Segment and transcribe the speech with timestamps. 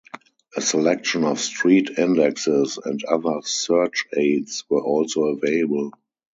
[0.57, 5.91] A selection of street indexes and other search aids were also available.